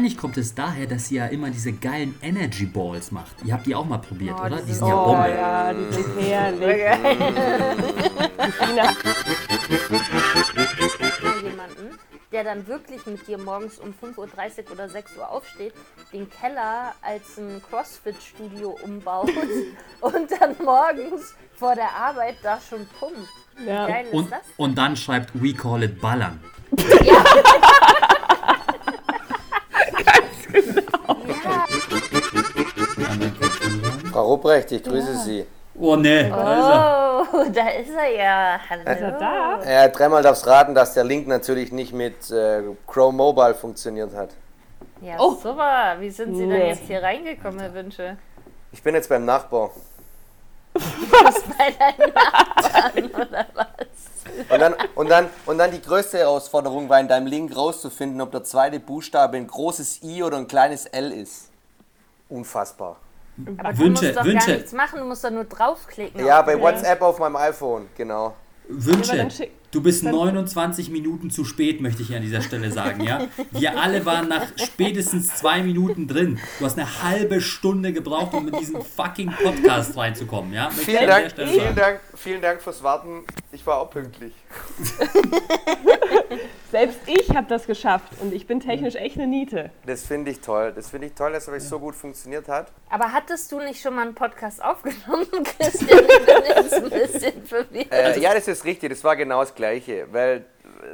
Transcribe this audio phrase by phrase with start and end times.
[0.00, 3.32] wahrscheinlich kommt es daher, dass sie ja immer diese geilen Energy Balls macht.
[3.44, 4.56] Ihr habt die auch mal probiert, Oh, oder?
[4.56, 5.28] die Die sind sind ja Oh Bombe.
[5.28, 6.80] ja, die sind herrlich.
[11.42, 11.98] Jemanden,
[12.32, 14.16] der dann wirklich mit dir morgens um 5.30
[14.66, 15.72] Uhr oder 6 Uhr aufsteht,
[16.12, 19.30] den Keller als ein Crossfit-Studio umbaut
[20.00, 23.28] und dann morgens vor der Arbeit da schon pumpt.
[23.66, 23.86] ja.
[23.86, 24.40] Geil ist Und, das?
[24.56, 26.40] und dann schreibt We call it Ballern.
[27.04, 27.24] Ja,
[34.12, 35.46] Frau Ruprecht, ich grüße Sie.
[35.78, 38.60] Oh ne, da oh, da ist er ja.
[38.68, 38.82] Hallo.
[38.82, 39.60] Ist er da?
[39.64, 44.30] Ja, dreimal darf's raten, dass der Link natürlich nicht mit äh, Chrome Mobile funktioniert hat.
[45.00, 45.34] Ja, Oh.
[45.42, 45.96] super.
[46.00, 46.68] Wie sind Sie denn Nee.
[46.68, 48.16] jetzt hier reingekommen, Herr Wünsche?
[48.72, 49.70] Ich bin jetzt beim Nachbar.
[50.74, 53.66] Bei deinen Nachbarn oder was?
[54.48, 58.30] Und dann, und, dann, und dann die größte Herausforderung war in deinem Link rauszufinden, ob
[58.32, 61.50] der zweite Buchstabe ein großes I oder ein kleines L ist.
[62.28, 62.96] Unfassbar.
[63.58, 64.46] Aber du Wünsche, musst doch Wünsche.
[64.46, 66.24] gar nichts machen, du musst doch nur draufklicken.
[66.24, 68.34] Ja, bei WhatsApp auf meinem iPhone, genau.
[68.68, 73.28] Wünsche, du bist 29 Minuten zu spät, möchte ich an dieser Stelle sagen, ja?
[73.50, 76.38] Wir alle waren nach spätestens zwei Minuten drin.
[76.58, 80.66] Du hast eine halbe Stunde gebraucht, um in diesen fucking Podcast reinzukommen, ja?
[80.68, 81.76] Möchte ich Vielen Dank, vielen sagen.
[81.76, 83.24] Dank, vielen Dank fürs Warten.
[83.52, 84.32] Ich war auch pünktlich.
[86.70, 89.70] Selbst ich habe das geschafft und ich bin technisch echt eine Niete.
[89.86, 90.72] Das finde ich toll.
[90.74, 92.70] Das finde ich toll, dass es so gut funktioniert hat.
[92.88, 95.26] Aber hattest du nicht schon mal einen Podcast aufgenommen,
[95.58, 95.98] Christian?
[95.98, 97.92] Ich bin jetzt ein bisschen verwirrt.
[97.92, 98.90] Äh, ja, das ist richtig.
[98.90, 100.46] Das war genau das Gleiche, weil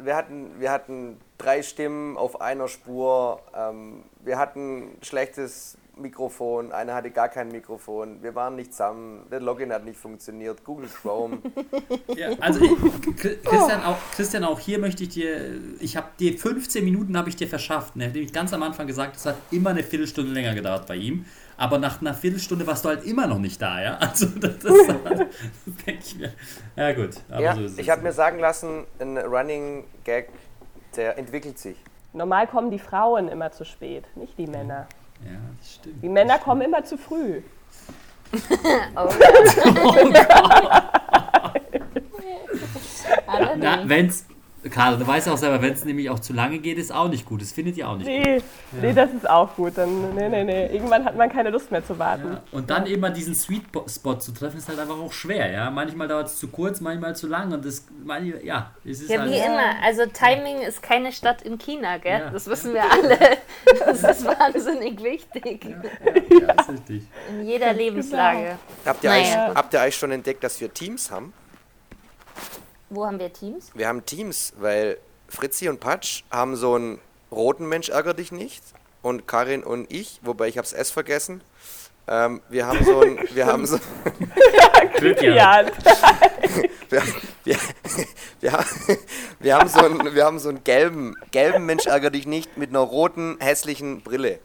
[0.03, 3.41] wir hatten, wir hatten drei Stimmen auf einer Spur.
[3.55, 6.73] Ähm, wir hatten schlechtes Mikrofon.
[6.73, 8.23] Einer hatte gar kein Mikrofon.
[8.23, 9.27] Wir waren nicht zusammen.
[9.31, 10.65] Der Login hat nicht funktioniert.
[10.65, 11.39] Google Chrome.
[12.15, 12.61] Ja, also
[13.45, 17.37] Christian, auch, Christian, auch hier möchte ich dir, ich habe dir 15 Minuten habe ich
[17.37, 17.97] dir verschafft.
[17.97, 18.11] Ne?
[18.15, 21.27] Ich ganz am Anfang gesagt, es hat immer eine Viertelstunde länger gedauert bei ihm.
[21.59, 23.97] Aber nach einer Viertelstunde warst du halt immer noch nicht da, ja?
[24.01, 25.19] Also das, das, das
[25.87, 26.33] denke ich mir.
[26.77, 30.29] Ja gut, aber ja, so ich habe mir sagen lassen, ein Running Gag,
[30.97, 31.77] der entwickelt sich.
[32.13, 34.87] Normal kommen die Frauen immer zu spät, nicht die Männer.
[35.25, 36.03] Ja, das stimmt.
[36.03, 37.43] Die Männer kommen immer zu früh.
[38.97, 39.09] Oh,
[43.27, 43.63] Allerdings.
[43.63, 44.27] Na, wenn's,
[44.71, 47.25] Karl, du weißt auch selber, wenn es nämlich auch zu lange geht, ist auch nicht
[47.27, 47.41] gut.
[47.43, 48.25] Das findet ihr auch nicht gut.
[48.27, 48.43] Nee,
[48.83, 49.73] nee, das ist auch gut.
[49.77, 50.67] Dann, nee, nee, nee.
[50.75, 52.33] Irgendwann hat man keine Lust mehr zu warten.
[52.35, 55.51] Ja, und dann eben mal diesen Sweet Spot zu treffen, ist halt einfach auch schwer,
[55.51, 55.71] ja.
[55.71, 59.21] Manchmal dauert es zu kurz, manchmal zu lang und das, manchmal, ja, es ist Ja,
[59.21, 59.31] halt.
[59.31, 59.75] wie immer.
[59.85, 62.21] Also Timing ist keine Stadt in China, gell?
[62.21, 62.31] Ja.
[62.31, 63.19] Das wissen wir alle.
[63.85, 65.65] Das ist wahnsinnig wichtig.
[66.41, 67.03] Ja, ist richtig.
[67.31, 68.59] In jeder Lebenslage.
[68.85, 69.23] Habt ihr, Naja.
[69.45, 71.33] eigentlich, habt ihr eigentlich schon entdeckt, dass wir Teams haben?
[72.91, 73.71] Wo haben wir Teams?
[73.75, 74.99] Wir haben Teams, weil
[75.29, 76.99] Fritzi und Patsch haben so einen
[77.33, 78.63] roten Mensch ärger dich nicht
[79.03, 81.41] und Karin und ich, wobei ich hab's S vergessen.
[82.09, 83.79] Ähm, wir haben so ein, wir haben so,
[84.99, 85.35] Glück, ja.
[85.35, 85.67] Ja,
[86.89, 87.03] wir,
[87.45, 87.57] wir,
[88.41, 88.67] wir, haben-
[89.41, 92.71] wir haben so einen, wir haben so einen gelben, gelben Mensch ärger dich nicht mit
[92.71, 94.39] einer roten hässlichen Brille.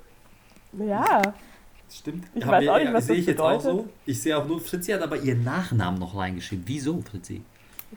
[0.74, 1.22] ja.
[1.94, 2.26] Stimmt.
[2.34, 3.90] Ich Haben weiß wir- auch nicht, was sehe das ich jetzt auch so.
[4.06, 6.64] Ich sehe auch nur, Fritzi hat aber ihren Nachnamen noch reingeschrieben.
[6.66, 7.42] Wieso, Fritzi?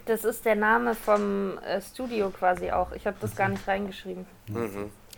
[0.07, 2.93] Das ist der Name vom äh, Studio quasi auch.
[2.93, 4.27] Ich habe das gar nicht reingeschrieben.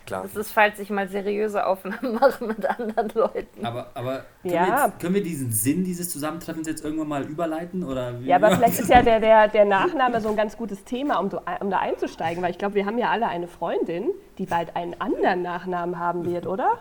[0.05, 0.23] Klar.
[0.23, 3.65] Das ist, falls ich mal seriöse Aufnahmen mache mit anderen Leuten.
[3.65, 4.65] Aber, aber können, Ja.
[4.67, 7.83] wir jetzt, können wir diesen Sinn dieses Zusammentreffens jetzt irgendwann mal überleiten?
[7.83, 8.27] Oder wie?
[8.27, 11.29] Ja, aber vielleicht ist ja der, der, der Nachname so ein ganz gutes Thema, um,
[11.59, 14.95] um da einzusteigen, weil ich glaube, wir haben ja alle eine Freundin, die bald einen
[15.01, 16.77] anderen Nachnamen haben wird, oder?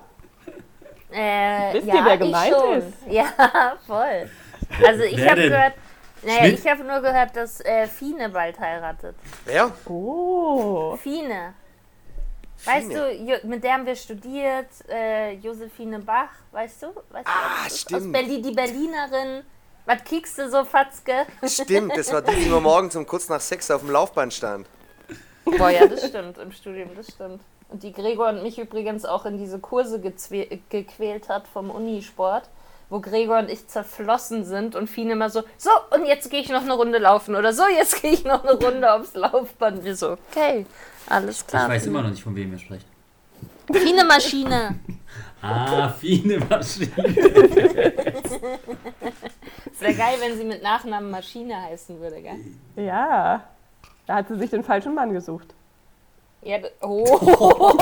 [1.10, 2.92] Äh, Wisst ja, ihr, wer gemeint ist?
[3.10, 3.26] Ja,
[3.86, 4.28] voll.
[4.86, 5.74] Also ich habe gehört,
[6.26, 6.58] naja, Schmidt?
[6.58, 9.14] ich habe nur gehört, dass äh, Fine bald heiratet.
[9.44, 9.72] Wer?
[9.88, 10.96] Oh.
[10.96, 11.54] Fine.
[12.64, 13.38] Weißt Fine.
[13.40, 16.86] du, mit der haben wir studiert, äh, Josephine Bach, weißt du?
[17.10, 18.02] Weißt Ah, du stimmt.
[18.06, 19.42] Aus Berlin, die Berlinerin.
[19.84, 21.26] Was kiekst du so, Fatzke?
[21.44, 24.66] Stimmt, das war die, die mir morgens um kurz nach sechs auf dem Laufband stand.
[25.44, 27.40] Boah, ja, das stimmt, im Studium, das stimmt.
[27.68, 32.48] Und die Gregor und mich übrigens auch in diese Kurse gequält hat vom Unisport,
[32.88, 36.48] wo Gregor und ich zerflossen sind und Fine immer so, so, und jetzt gehe ich
[36.48, 39.84] noch eine Runde laufen oder so, jetzt gehe ich noch eine Runde aufs Laufband.
[39.84, 40.66] Wir so, okay,
[41.08, 41.68] alles Ich klar.
[41.68, 42.86] weiß immer noch nicht, von wem ihr sprecht.
[43.72, 44.78] Fine Maschine.
[45.42, 46.90] Ah, Fine Maschine.
[49.72, 52.40] Es wäre geil, wenn sie mit Nachnamen Maschine heißen würde, gell?
[52.84, 53.44] Ja.
[54.06, 55.48] Da hat sie sich den falschen Mann gesucht.
[56.42, 57.04] Ja, oh.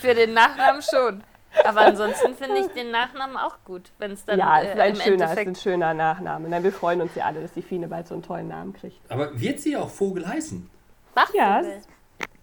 [0.00, 1.22] Für den Nachnamen schon.
[1.64, 4.80] Aber ansonsten finde ich den Nachnamen auch gut, wenn es dann ja, es äh, ist
[4.80, 6.48] ein im schöner, ist ein schöner Nachname.
[6.48, 8.98] Nein, wir freuen uns ja alle, dass die Fine bald so einen tollen Namen kriegt.
[9.10, 10.70] Aber wird sie auch Vogel heißen?
[11.14, 11.40] Bachvogel.
[11.40, 11.62] Ja,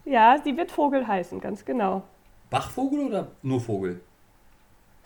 [0.06, 2.04] Ja, sie wird Vogel heißen, ganz genau.
[2.50, 4.02] Bachvogel oder nur Vogel?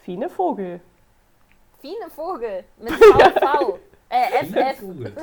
[0.03, 0.81] Fine Vogel.
[1.79, 3.79] Fine Vogel mit VV.
[4.09, 4.79] Äh, FF.
[4.79, 5.15] Vogel.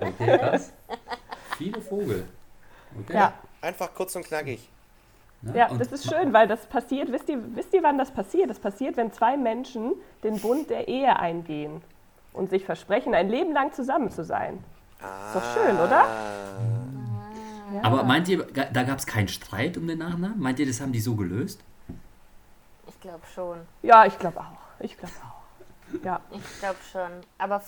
[0.00, 0.72] Okay, krass.
[1.56, 2.28] Viele Vogel.
[3.00, 3.14] Okay.
[3.14, 4.68] Ja, Einfach kurz und knackig.
[5.54, 8.50] Ja und das ist schön, weil das passiert, wisst ihr, wisst ihr, wann das passiert?
[8.50, 9.92] Das passiert, wenn zwei Menschen
[10.24, 11.82] den Bund der Ehe eingehen
[12.32, 14.62] und sich versprechen, ein Leben lang zusammen zu sein.
[14.98, 16.06] Ist doch schön, oder?
[17.74, 17.82] Ja.
[17.82, 20.40] Aber meint ihr, da gab es keinen Streit um den Nachnamen?
[20.40, 21.60] Meint ihr, das haben die so gelöst?
[22.88, 23.58] Ich glaube schon.
[23.82, 24.80] Ja, ich glaube auch.
[24.80, 25.37] Ich glaube auch.
[26.02, 27.10] Ja, Ich glaube schon.
[27.38, 27.62] Aber,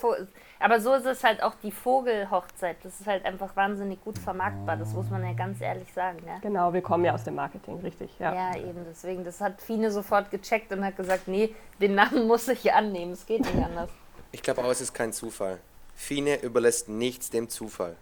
[0.59, 2.77] aber so ist es halt auch die Vogelhochzeit.
[2.83, 4.77] Das ist halt einfach wahnsinnig gut vermarktbar.
[4.77, 6.19] Das muss man ja ganz ehrlich sagen.
[6.27, 8.11] Ja, genau, wir kommen ja aus dem Marketing, richtig.
[8.19, 8.35] Ja.
[8.35, 8.85] ja eben.
[8.89, 13.13] Deswegen, das hat Fine sofort gecheckt und hat gesagt, nee, den Namen muss ich annehmen.
[13.13, 13.91] Es geht nicht anders.
[14.33, 15.59] Ich glaube auch, es ist kein Zufall.
[15.95, 17.97] Fine überlässt nichts dem Zufall.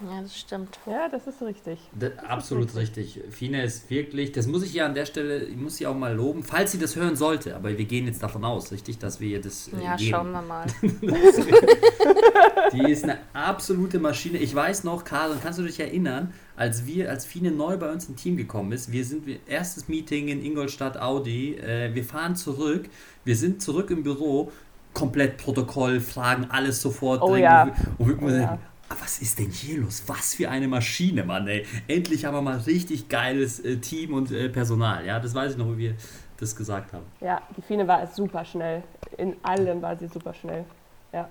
[0.00, 0.78] Ja, das stimmt.
[0.86, 1.78] Ja, das ist richtig.
[1.98, 3.20] Das, absolut richtig.
[3.30, 6.14] Fine ist wirklich, das muss ich ja an der Stelle, ich muss sie auch mal
[6.14, 9.28] loben, falls sie das hören sollte, aber wir gehen jetzt davon aus, richtig, dass wir
[9.28, 10.10] ihr das äh, Ja, geben.
[10.10, 10.66] schauen wir mal.
[12.72, 14.38] Die ist eine absolute Maschine.
[14.38, 18.08] Ich weiß noch, Karin, kannst du dich erinnern, als wir, als Fine neu bei uns
[18.08, 22.36] im Team gekommen ist, wir sind, wir, erstes Meeting in Ingolstadt Audi, äh, wir fahren
[22.36, 22.88] zurück,
[23.24, 24.52] wir sind zurück im Büro,
[24.94, 27.42] komplett Protokoll, Fragen, alles sofort Oh drin.
[27.42, 27.62] ja.
[27.98, 28.58] Und wir Oh denken, ja.
[28.88, 30.02] "Ah, was ist denn hier los?
[30.06, 31.66] Was für eine Maschine, Mann, ey.
[31.86, 35.04] Endlich haben wir mal richtig geiles äh, Team und äh, Personal.
[35.04, 35.94] Ja, das weiß ich noch, wie wir
[36.38, 37.04] das gesagt haben.
[37.20, 38.82] Ja, die Fine war super schnell.
[39.16, 40.64] In allem war sie super schnell.
[41.12, 41.28] Ja.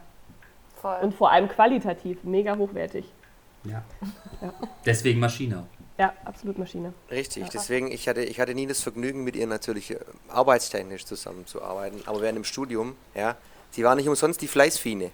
[0.81, 0.97] Voll.
[1.01, 3.05] Und vor allem qualitativ, mega hochwertig.
[3.63, 3.83] Ja.
[4.39, 4.53] Ja.
[4.85, 5.65] Deswegen Maschine.
[5.97, 6.93] Ja, absolut Maschine.
[7.09, 12.03] Richtig, deswegen, ich hatte, ich hatte nie das Vergnügen, mit ihr natürlich äh, arbeitstechnisch zusammenzuarbeiten.
[12.05, 13.35] Aber während dem Studium, ja,
[13.71, 15.09] sie war nicht umsonst die Fleißfine.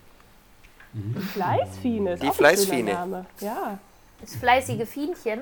[1.34, 2.92] Fleißfine ist Die auch ein Fleißfine.
[2.92, 3.26] schöner Name.
[3.40, 3.80] Ja.
[4.22, 5.42] Das fleißige Fienchen.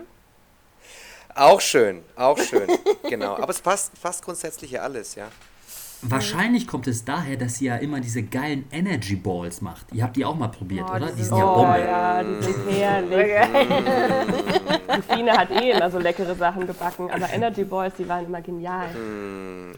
[1.36, 2.68] Auch schön, auch schön.
[3.10, 3.36] genau.
[3.36, 5.28] Aber es passt, passt grundsätzlich ja alles, ja.
[6.04, 9.86] Wahrscheinlich kommt es daher, dass sie ja immer diese geilen Energy Balls macht.
[9.94, 11.08] Ihr habt die auch mal probiert, Oh, oder?
[11.08, 11.80] die sind sind ja Oh Bombe.
[11.80, 13.32] ja, die sind herrlich.
[14.92, 18.42] Die Fine hat eh immer so leckere Sachen gebacken, aber Energy Boys, die waren immer
[18.42, 18.90] genial.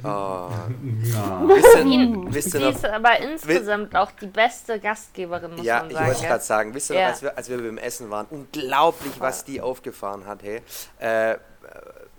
[0.03, 0.07] Oh.
[0.07, 1.41] Ja.
[1.45, 5.89] Wisst ihr, wisst ihr Sie ist aber insgesamt auch die beste Gastgeberin, muss Ja, man
[5.89, 6.07] ich sagen.
[6.07, 6.29] wollte ja.
[6.29, 7.01] gerade sagen, wisst ihr Ja.
[7.03, 10.61] noch, als wir, als wir beim Essen waren, unglaublich, was die aufgefahren hat, hey.
[10.99, 11.37] Äh,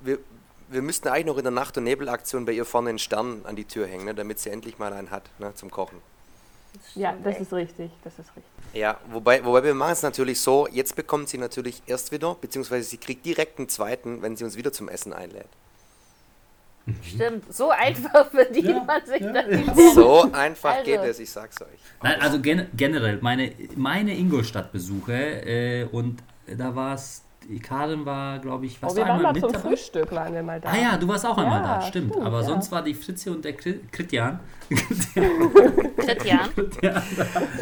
[0.03, 0.19] wir,
[0.75, 3.57] wir müssten eigentlich noch in der Nacht- und Nebelaktion bei ihr vorne einen Stern an
[3.57, 5.99] die Tür hängen, ne, damit sie endlich mal einen hat ne, zum Kochen.
[6.97, 8.45] Ja, das ist richtig, das ist richtig.
[8.73, 12.89] Ja, wobei, wobei wir machen es natürlich so, jetzt bekommt sie natürlich erst wieder, beziehungsweise
[12.89, 15.47] sie kriegt direkt einen zweiten, wenn sie uns wieder zum Essen einlädt.
[17.03, 19.57] Stimmt, so einfach verdient Ja, man sich ja, das ja.
[19.57, 19.95] nicht.
[19.95, 20.85] So einfach Also.
[20.85, 21.69] geht es, ich sag's euch.
[22.03, 25.13] Nein, also gen generell, meine, meine Ingolstadt-Besuche
[25.47, 27.24] äh, und da war es,
[27.63, 29.69] Karin war, glaube ich, was Oh, wir du waren einmal mal mit zum dabei?
[29.69, 30.69] Frühstück, waren wir mal da.
[30.71, 32.13] Ah ja, du warst auch einmal Ja, da, stimmt.
[32.13, 32.45] stimmt, Aber ja.
[32.45, 34.41] sonst war die Fritzi und der Kri- Christian.
[35.97, 36.49] Christian.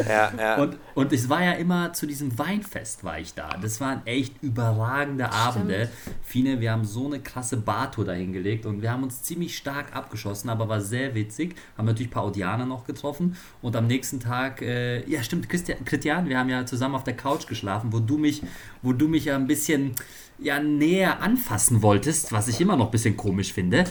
[0.08, 0.56] Ja, ja.
[0.62, 3.50] Und, und es war ja immer zu diesem Weinfest war ich da.
[3.60, 5.88] Das waren echt überragende Abende.
[6.22, 10.48] Fine, wir haben so eine krasse Bartour dahingelegt und wir haben uns ziemlich stark abgeschossen,
[10.48, 11.54] aber war sehr witzig.
[11.76, 15.84] Haben natürlich ein paar Audianer noch getroffen und am nächsten Tag, äh, ja stimmt, Christian,
[15.84, 18.42] Christian, wir haben ja zusammen auf der Couch geschlafen, wo du mich,
[18.82, 19.94] wo du mich ja ein bisschen
[20.38, 23.84] ja, näher anfassen wolltest, was ich immer noch ein bisschen komisch finde.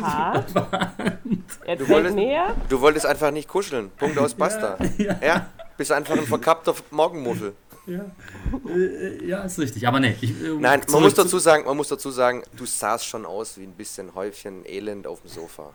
[0.00, 0.44] Aha.
[1.64, 2.54] Erzählt wolltest- näher.
[2.68, 3.90] Du wolltest einfach nicht kuscheln.
[3.96, 4.78] Punkt aus Basta.
[5.20, 7.54] Ja, bist einfach ein verkappter Morgenmuffel.
[7.86, 8.04] Ja,
[8.72, 9.88] äh, ja ist richtig.
[9.88, 12.64] Aber nee, ich, äh, Nein, man muss zu- dazu sagen, man muss dazu sagen, du
[12.64, 15.70] sahst schon aus wie ein bisschen Häufchen Elend auf dem Sofa.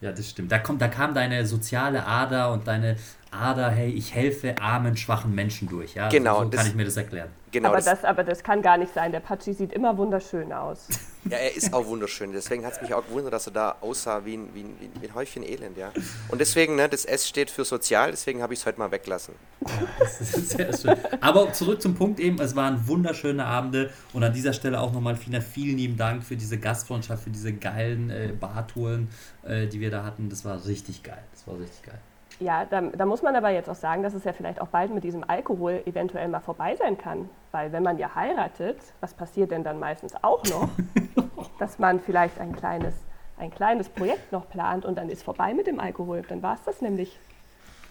[0.00, 0.52] Ja, das stimmt.
[0.52, 2.96] Da, kommt, da kam deine soziale Ader und deine
[3.32, 5.94] Ader, hey, ich helfe armen, schwachen Menschen durch.
[5.94, 6.08] Ja?
[6.10, 7.30] Genau, So, so das- kann ich mir das erklären.
[7.56, 9.12] Genau, aber, das, das, aber das kann gar nicht sein.
[9.12, 10.88] Der Patschi sieht immer wunderschön aus.
[11.24, 12.32] ja, er ist auch wunderschön.
[12.32, 15.06] Deswegen hat es mich auch gewundert, dass er da aussah wie ein, wie ein, wie
[15.08, 15.90] ein- Häufchen Elend, ja.
[16.28, 19.34] Und deswegen, ne, das S steht für sozial, deswegen habe ich es heute mal weglassen.
[19.98, 20.96] Das ist sehr schön.
[21.22, 25.16] Aber zurück zum Punkt eben, es waren wunderschöne Abende und an dieser Stelle auch nochmal
[25.16, 29.08] Fina, vielen lieben Dank für diese Gastfreundschaft, für diese geilen äh, Bartouren,
[29.44, 30.28] äh, die wir da hatten.
[30.28, 31.24] Das war richtig geil.
[31.32, 31.98] Das war richtig geil.
[32.38, 34.92] Ja, da, da muss man aber jetzt auch sagen, dass es ja vielleicht auch bald
[34.92, 37.30] mit diesem Alkohol eventuell mal vorbei sein kann.
[37.50, 40.68] Weil wenn man ja heiratet, was passiert denn dann meistens auch noch?
[41.58, 42.94] dass man vielleicht ein kleines,
[43.38, 46.22] ein kleines Projekt noch plant und dann ist vorbei mit dem Alkohol.
[46.28, 47.18] Dann war es das nämlich.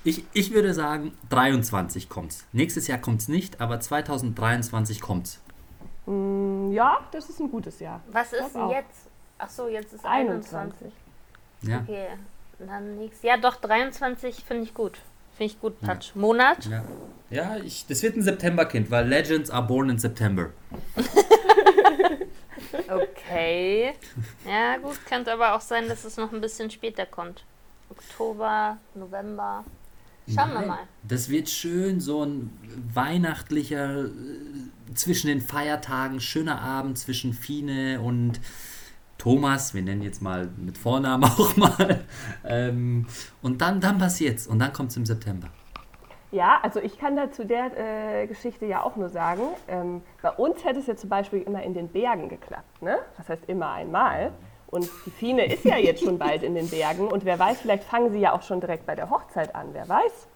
[0.03, 2.45] Ich, ich würde sagen, 23 kommt's.
[2.51, 5.41] Nächstes Jahr kommt's nicht, aber 2023 kommt's.
[6.05, 8.01] Mm, Ja, das ist ein gutes Jahr.
[8.11, 9.09] Was ist denn jetzt?
[9.39, 10.55] Ach so, jetzt ist 21.
[10.55, 10.93] 21.
[11.63, 11.79] Ja.
[11.79, 12.07] Okay,
[12.59, 13.23] dann nächstes.
[13.23, 14.97] Ja, doch, 23 finde ich gut.
[15.37, 16.15] Finde ich gut, Patsch.
[16.15, 16.65] Monat?
[16.65, 16.83] Ja,
[17.29, 20.51] ja ich, das wird ein Septemberkind, weil Legends are born in September.
[22.87, 23.93] Okay.
[24.45, 27.43] Ja, gut, könnte aber auch sein, dass es noch ein bisschen später kommt.
[27.89, 29.63] Oktober, November.
[30.27, 30.79] Schauen wir Nein, mal.
[31.03, 32.49] Das wird schön, so ein
[32.93, 34.09] weihnachtlicher, äh,
[34.95, 38.39] zwischen den Feiertagen, schöner Abend zwischen Fine und
[39.25, 42.01] Thomas, wir nennen jetzt mal mit Vornamen auch mal.
[42.47, 43.07] Ähm,
[43.41, 45.47] und dann, dann passiert's und dann kommt's im September.
[46.31, 50.29] Ja, also ich kann da zu der äh, Geschichte ja auch nur sagen, ähm, bei
[50.29, 52.83] uns hätte es ja zum Beispiel immer in den Bergen geklappt.
[52.83, 52.99] Ne?
[53.17, 54.31] Das heißt immer einmal.
[54.67, 57.83] Und die Fine ist ja jetzt schon bald in den Bergen und wer weiß, vielleicht
[57.83, 60.27] fangen sie ja auch schon direkt bei der Hochzeit an, wer weiß.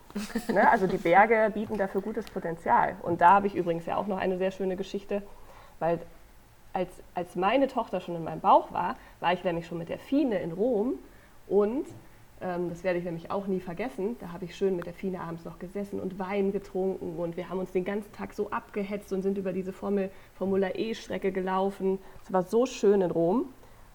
[0.52, 0.68] Ne?
[0.68, 2.96] Also die Berge bieten dafür gutes Potenzial.
[3.04, 5.22] Und da habe ich übrigens ja auch noch eine sehr schöne Geschichte,
[5.78, 6.00] weil
[6.80, 10.00] als, als meine Tochter schon in meinem Bauch war, war ich nämlich schon mit der
[10.00, 10.94] Fine in Rom
[11.48, 11.86] und
[12.42, 14.16] ähm, das werde ich nämlich auch nie vergessen.
[14.20, 17.50] Da habe ich schön mit der Fine abends noch gesessen und Wein getrunken und wir
[17.50, 22.00] haben uns den ganzen Tag so abgehetzt und sind über diese Formel, Formula E-Strecke gelaufen.
[22.24, 23.50] Es war so schön in Rom.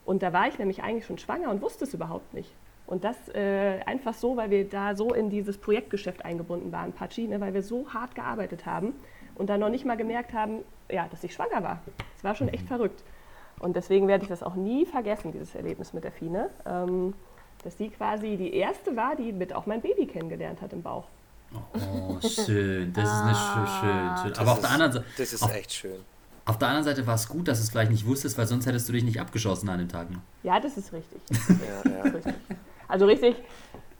[0.04, 2.52] Und da war ich nämlich eigentlich schon schwanger und wusste es überhaupt nicht.
[2.86, 7.26] Und das äh, einfach so, weil wir da so in dieses Projektgeschäft eingebunden waren, Patschi,
[7.26, 8.92] ne, weil wir so hart gearbeitet haben
[9.36, 10.60] und dann noch nicht mal gemerkt haben,
[10.90, 11.80] ja, dass ich schwanger war.
[12.16, 13.02] Es war schon echt verrückt.
[13.60, 16.50] Und deswegen werde ich das auch nie vergessen, dieses Erlebnis mit der Fine.
[16.66, 17.14] Ähm,
[17.62, 21.06] dass sie quasi die erste war, die mit auch mein Baby kennengelernt hat im Bauch.
[21.72, 22.92] Oh, schön.
[22.92, 24.38] Das ist eine schön, schön, schön.
[24.38, 25.04] Aber auf der anderen Seite.
[25.16, 26.00] Das ist auf, echt schön.
[26.44, 28.66] auf der anderen Seite war es gut, dass du es gleich nicht wusstest, weil sonst
[28.66, 30.10] hättest du dich nicht abgeschossen an dem Tag.
[30.10, 30.20] noch.
[30.42, 31.20] Ja, das ist richtig.
[31.84, 32.02] Ja, ja.
[32.02, 32.34] richtig.
[32.86, 33.36] Also richtig,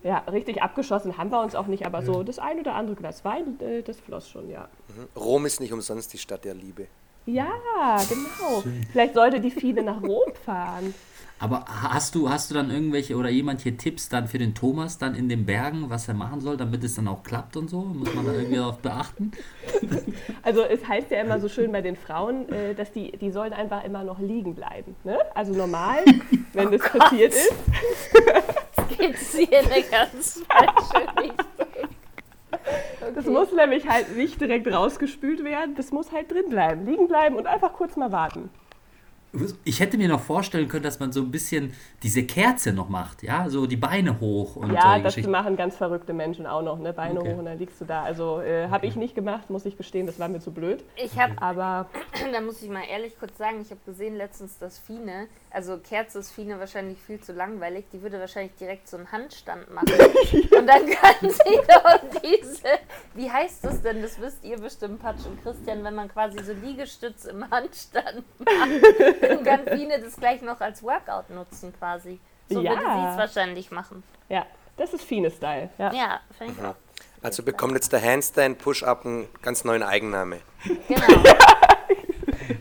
[0.05, 3.25] ja, richtig abgeschossen haben wir uns auch nicht, aber so das ein oder andere Glas
[3.25, 4.69] Wein, äh, das floss schon, ja.
[5.17, 6.87] Rom ist nicht umsonst die Stadt der Liebe.
[7.27, 7.49] Ja,
[8.09, 8.63] genau.
[8.93, 10.93] Vielleicht sollte die Fine nach Rom fahren.
[11.39, 14.99] Aber hast du, hast du dann irgendwelche oder jemand hier Tipps dann für den Thomas
[14.99, 17.81] dann in den Bergen, was er machen soll, damit es dann auch klappt und so?
[17.81, 19.33] Muss man da irgendwie darauf beachten?
[20.43, 23.55] Also es heißt ja immer so schön bei den Frauen, äh, dass die, die sollen
[23.55, 24.95] einfach immer noch liegen bleiben.
[25.03, 25.19] Ne?
[25.35, 26.05] Also normal,
[26.53, 27.53] wenn das passiert ist.
[29.07, 31.45] Geht's hier in eine ganz falsche Richtung.
[33.15, 36.87] Das muss nämlich halt nicht direkt rausgespült werden, das muss halt drin bleiben.
[36.87, 38.51] Liegen bleiben und einfach kurz mal warten.
[39.65, 41.73] Ich hätte mir noch vorstellen können, dass man so ein bisschen
[42.03, 45.77] diese Kerze noch macht, ja, so die Beine hoch und Ja, äh, das machen ganz
[45.77, 46.93] verrückte Menschen auch noch, ne?
[46.93, 47.33] Beine Okay.
[47.33, 48.03] hoch und dann liegst du da.
[48.03, 50.85] Also äh, habe ich nicht gemacht, muss ich gestehen, das war mir zu blöd.
[50.97, 51.89] Ich habe, Aber
[52.33, 56.19] da muss ich mal ehrlich kurz sagen, ich habe gesehen letztens, dass Fine, also Kerze
[56.19, 59.89] ist Fine wahrscheinlich viel zu langweilig, die würde wahrscheinlich direkt so einen Handstand machen.
[60.59, 62.63] Und dann kann sie doch diese,
[63.15, 66.53] wie heißt das denn, das wisst ihr bestimmt, Patsch und Christian, wenn man quasi so
[66.53, 68.69] Liegestütz im Handstand macht,
[69.29, 72.19] dann kann Fine das gleich noch als Workout nutzen quasi.
[72.49, 72.71] So Ja.
[72.73, 74.03] würde sie es wahrscheinlich machen.
[74.29, 74.45] ja,
[74.77, 75.71] das ist Fine-Style.
[75.79, 75.93] Ja.
[75.93, 76.75] Ja, finde ich auch.
[77.23, 80.41] Also bekommt jetzt der Handstand Push-Up einen ganz neuen Eigenname.
[80.89, 81.23] Genau.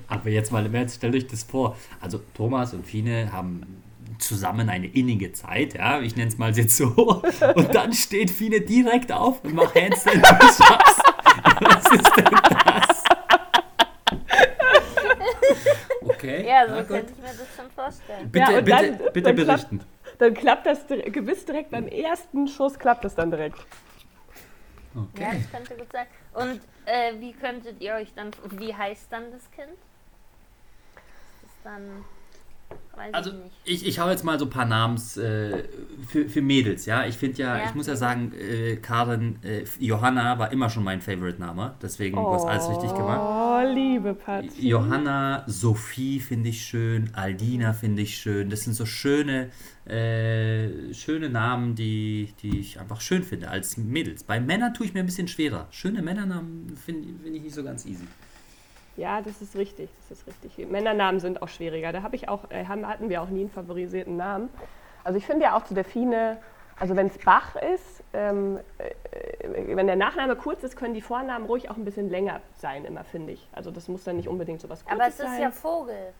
[0.07, 1.75] Aber jetzt mal im Ernst, stellt euch das vor.
[1.99, 3.83] Also Thomas und Fine haben
[4.19, 6.85] zusammen eine innige Zeit, ja, ich nenne es mal jetzt so.
[7.55, 11.01] Und dann steht Fine direkt auf und macht Handstand Push-Ups.
[11.59, 12.25] Was ist denn
[12.65, 13.03] das?
[16.05, 16.42] Okay.
[16.53, 18.29] Ja, so könnte ich mir das schon vorstellen.
[18.31, 19.79] Bitte, Ja, und bitte, dann- bitte dann klappt- berichten.
[20.19, 23.57] Dann klappt das gewiss direkt beim ersten Schuss, klappt das dann direkt.
[24.93, 25.41] Ja, Okay.
[25.41, 26.05] das könnte gut sein.
[26.35, 29.69] Und äh, wie könntet ihr euch dann, wie heißt dann das Kind?
[30.93, 32.05] Das ist dann,
[32.95, 33.31] weiß Also
[33.63, 35.63] ich ich, ich hau jetzt mal so ein paar Namens äh,
[36.07, 37.05] für, für Mädels, ja.
[37.05, 37.65] Ich finde ja, Ja.
[37.65, 41.75] ich muss ja sagen, äh, Karin, äh, Johanna war immer schon mein Favorite-Name.
[41.81, 43.19] Deswegen du hast alles richtig gemacht.
[43.21, 44.45] Oh, liebe Pat.
[44.59, 48.49] Johanna, Sophie finde ich schön, Aldina finde ich schön.
[48.49, 49.49] Das sind so schöne,
[49.85, 54.23] äh, schöne Namen, die, die ich einfach schön finde als Mädels.
[54.23, 55.67] Bei Männern tue ich mir ein bisschen schwerer.
[55.71, 58.05] Schöne Männernamen finde find ich nicht so ganz easy.
[58.95, 60.69] Ja, das ist richtig, das ist richtig.
[60.69, 61.91] Männernamen sind auch schwieriger.
[61.91, 64.49] Da habe ich auch, äh, haben, hatten wir auch nie einen favorisierten Namen.
[65.03, 66.37] Also ich finde ja auch zu der Fine,
[66.79, 71.45] also wenn es Bach ist, ähm, äh, wenn der Nachname kurz ist, können die Vornamen
[71.47, 73.47] ruhig auch ein bisschen länger sein, immer finde ich.
[73.51, 75.41] Also das muss dann nicht unbedingt so was Kurzes Aber es ist sein.
[75.41, 76.13] ja Vogel.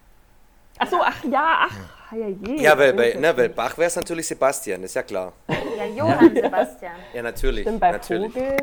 [0.80, 2.62] Ach so, ach ja, ach, ja, je.
[2.64, 5.32] Ja, weil bei, ne, bei Bach wäre es natürlich Sebastian, ist ja klar.
[5.78, 6.94] Ja, Johann Sebastian.
[7.14, 7.62] Ja, natürlich.
[7.62, 8.34] Stimmt, bei natürlich.
[8.34, 8.58] Vogel.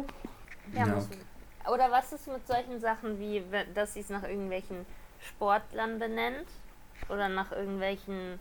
[0.75, 0.87] Ja, Ja.
[0.87, 1.09] muss
[1.69, 3.43] Oder was ist mit solchen Sachen wie,
[3.75, 4.87] dass sie es nach irgendwelchen
[5.21, 6.47] Sportlern benennt?
[7.09, 8.39] Oder nach irgendwelchen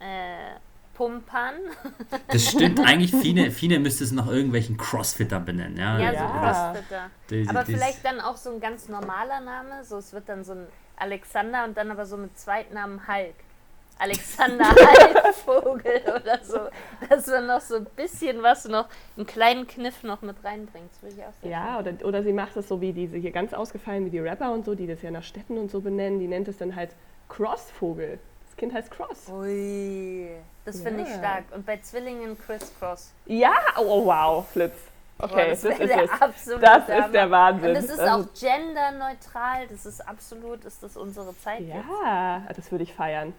[0.00, 0.54] äh,
[0.94, 1.54] Pumpern?
[2.28, 5.76] Das stimmt eigentlich, Fine, Fine müsste es nach irgendwelchen Crossfittern benennen.
[5.76, 6.40] Ja, Ja, Also so Ja.
[6.72, 7.10] Crossfitter.
[7.30, 9.84] Die- Aber die- vielleicht dann auch so ein ganz normaler Name.
[9.84, 10.66] So, es wird dann so ein
[10.96, 13.34] Alexander und dann aber so mit Zweitnamen Hulk.
[13.98, 16.58] Alexander Halbvogel oder so.
[17.08, 18.86] Dass man noch so ein bisschen was noch,
[19.16, 20.90] einen kleinen Kniff noch mit reinbringt.
[20.92, 23.32] Das würde ich auch sehr Ja, oder, oder sie macht es so wie diese hier
[23.32, 26.20] ganz ausgefallen, wie die Rapper und so, die das ja nach Städten und so benennen.
[26.20, 26.90] Die nennt es dann halt
[27.28, 28.18] Crossvogel.
[28.46, 29.28] Das Kind heißt Cross.
[29.30, 30.28] Ui,
[30.64, 31.18] das finde ich Ja.
[31.18, 31.44] stark.
[31.54, 33.12] Und bei Zwillingen Crisscross.
[33.26, 34.78] Ja, oh, oh wow, Flips.
[35.20, 36.10] Okay, Boah, das, wär ist der es.
[36.22, 37.70] absolute Das ist der Wahnsinn.
[37.70, 39.66] Und es ist Das auch genderneutral.
[39.68, 41.74] Das ist absolut, ist das unsere Zeit jetzt.
[42.04, 43.32] Ja, das würde ich feiern.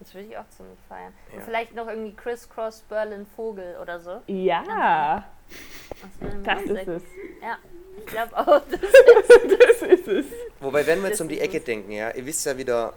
[0.00, 1.12] Das würde ich auch ziemlich feiern.
[1.32, 1.44] Und Ja.
[1.44, 4.22] vielleicht noch irgendwie Crisscross Berlin Vogel oder so.
[4.26, 5.24] Ja,
[6.44, 7.02] Das, ist es.
[7.42, 7.56] Ja,
[7.98, 8.60] ich glaube auch.
[8.70, 10.26] Das Das ist es.
[10.60, 12.92] Wobei, wenn wir jetzt um die ist Ecke denken, ja, ihr wisst ja, wie der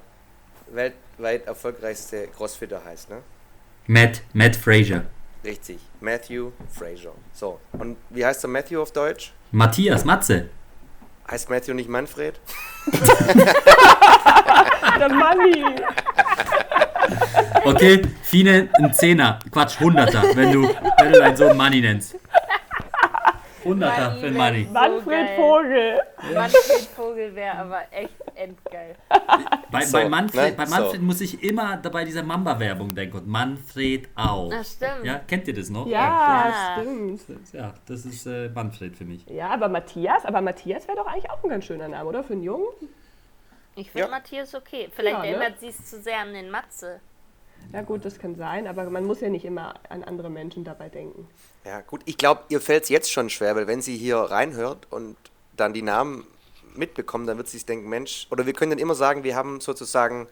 [0.68, 3.22] weltweit erfolgreichste Crossfitter heißt, ne?
[3.88, 5.06] Matt, Matt Fraser.
[5.44, 7.14] Richtig, Matthew Fraser.
[7.34, 9.34] So, und wie heißt der Matthew auf Deutsch?
[9.52, 10.50] Matthias, Matze.
[11.30, 12.40] Heißt Matthew nicht Manfred?
[15.00, 15.64] Der Manni.
[17.64, 19.40] Okay, Fine, ein Zehner.
[19.52, 20.64] Quatsch, Hunderter, wenn du,
[21.00, 22.16] wenn du deinen Sohn Money nennst.
[23.64, 24.66] Hunderter für Money.
[24.66, 25.36] So Manfred geil.
[25.38, 26.00] Vogel.
[26.34, 28.96] Manfred Vogel wäre aber echt endgeil.
[29.70, 30.58] Bei, So, bei Manfred, ne?
[30.58, 31.06] bei Manfred So.
[31.06, 33.18] muss ich immer dabei dieser Mamba-Werbung denken.
[33.18, 34.50] Und Manfred auch.
[34.50, 35.04] Na stimmt.
[35.06, 35.86] Ja, kennt ihr das noch?
[35.86, 36.82] Ja, Ja.
[36.82, 37.22] stimmt.
[37.54, 39.28] Ja, das ist äh, Manfred für mich.
[39.28, 42.24] Ja, aber Matthias, aber Matthias wäre doch eigentlich auch ein ganz schöner Name, oder?
[42.24, 42.66] Für einen Jungen?
[43.76, 44.12] Ich finde Ja.
[44.12, 44.90] Matthias okay.
[44.92, 45.28] Vielleicht Ja, ne?
[45.28, 47.00] erinnert sie es zu sehr an den Matze.
[47.74, 50.90] Ja gut, das kann sein, aber man muss ja nicht immer an andere Menschen dabei
[50.90, 51.28] denken.
[51.66, 54.88] Ja, gut, ich glaube, ihr fällt es jetzt schon schwer, weil wenn sie hier reinhört
[54.90, 55.16] und
[55.56, 56.26] dann die Namen
[56.76, 59.62] mitbekommt, dann wird sie sich denken, Mensch, oder wir können dann immer sagen, wir haben
[59.62, 60.28] sozusagen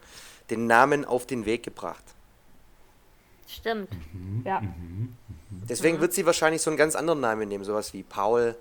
[0.50, 2.04] den Namen auf den Weg gebracht.
[3.46, 3.88] Stimmt.
[4.44, 4.62] Ja,
[5.68, 8.56] Deswegen wird sie wahrscheinlich so einen ganz anderen Namen nehmen, sowas wie Paul,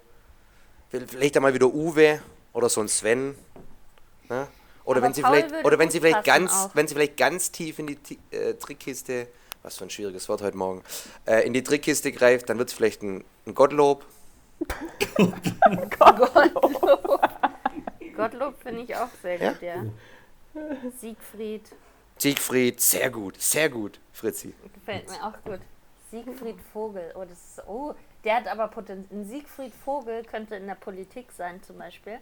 [0.90, 2.22] vielleicht einmal wieder Uwe
[2.54, 3.36] oder so ein Sven.
[4.30, 4.48] Ne?
[4.90, 6.76] Oder wenn sie Paul vielleicht, oder wenn sie vielleicht ganz, auch.
[6.76, 9.28] wenn sie vielleicht ganz tief in die äh, Trickkiste,
[9.62, 10.84] was für ein schwieriges Wort heute Morgen,
[11.28, 14.04] äh, in die Trickkiste greift, dann wird es vielleicht ein, ein Gottlob.
[18.16, 19.52] Gottlob finde ich auch sehr Ja?
[19.52, 19.86] gut, ja.
[21.00, 21.64] Siegfried
[22.18, 24.54] Siegfried, sehr gut, sehr gut, Fritzi.
[24.74, 25.62] gefällt mir auch gut.
[26.12, 27.14] Siegfried Vogel.
[27.16, 29.20] Oh, das ist, oh, der hat aber Potenzial.
[29.22, 32.18] Ein Siegfried Vogel könnte in der Politik sein zum Beispiel.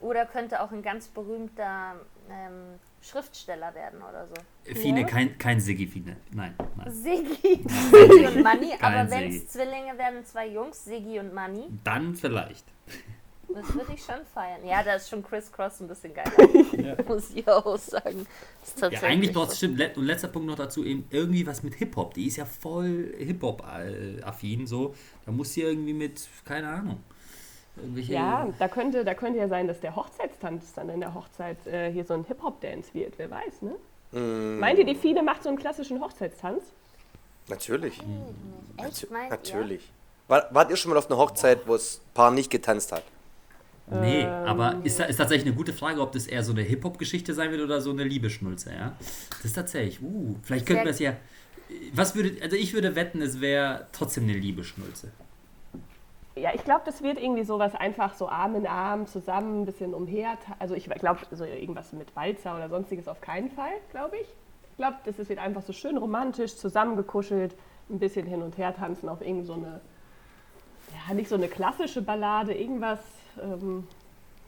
[0.00, 1.94] Oder könnte auch ein ganz berühmter
[2.30, 4.34] ähm, Schriftsteller werden oder so.
[4.74, 6.16] Fine, kein, kein Siggi Fine.
[6.32, 6.90] Nein, nein.
[6.92, 8.72] Siggi, Siggi und Manni.
[8.80, 12.64] Aber wenn es Zwillinge werden, zwei Jungs, Siggi und Manni, Dann vielleicht.
[13.48, 14.66] das würde ich schon feiern.
[14.66, 17.04] Ja, da ist schon Chris Cross ein bisschen geiler.
[17.06, 18.26] Muss ich auch sagen.
[18.60, 19.52] Das ist Ja, eigentlich braucht so.
[19.52, 19.96] es stimmt.
[19.96, 22.14] Und letzter Punkt noch dazu eben irgendwie was mit Hip-Hop.
[22.14, 24.94] Die ist ja voll Hip-Hop-affin so.
[25.24, 27.00] Da muss sie irgendwie mit, keine Ahnung.
[27.96, 31.90] Ja da, könnte, da könnte ja sein, dass der Hochzeitstanz dann in der Hochzeit äh,
[31.92, 33.74] hier so ein Hip-Hop-Dance wird, wer weiß, ne?
[34.20, 36.62] Mm, Meint ihr, die Fine macht so einen klassischen Hochzeitstanz?
[37.48, 37.98] natürlich.
[37.98, 38.06] Echt,
[39.06, 39.30] Natu- meint ihr?
[39.30, 39.90] natürlich.
[40.28, 43.02] War, wart ihr schon mal auf einer Hochzeit, wo das Paar nicht getanzt hat?
[43.90, 44.28] Nee, Ähm.
[44.28, 47.60] aber ist, ist tatsächlich eine gute Frage, ob das eher so eine Hip-Hop-Geschichte sein wird
[47.60, 48.96] oder so eine Liebeschnulze, ja?
[49.30, 51.16] Das ist tatsächlich, uh, vielleicht könnten wir es ja.
[51.92, 55.10] Was würde, also ich würde wetten, es wäre trotzdem eine Liebeschnulze.
[56.36, 59.94] Ja, ich glaube, das wird irgendwie sowas einfach so Arm in Arm zusammen, ein bisschen
[59.94, 60.36] umher.
[60.58, 64.28] Also ich glaube, so irgendwas mit Walzer oder sonstiges auf keinen Fall, glaube ich.
[64.70, 67.54] Ich glaube, das wird einfach so schön romantisch, zusammengekuschelt,
[67.88, 69.80] ein bisschen hin und her tanzen auf irgend so eine,
[71.08, 72.98] ja, nicht so eine klassische Ballade, irgendwas,
[73.40, 73.86] ähm,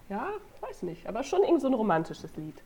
[0.08, 0.30] ja,
[0.62, 2.60] weiß nicht, aber schon irgend so ein romantisches Lied.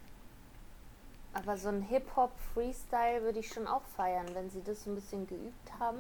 [1.35, 5.79] Aber so ein Hip-Hop-Freestyle würde ich schon auch feiern, wenn sie das ein bisschen geübt
[5.79, 5.99] haben.